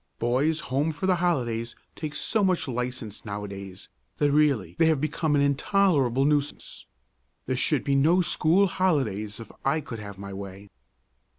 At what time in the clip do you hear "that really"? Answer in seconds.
4.17-4.75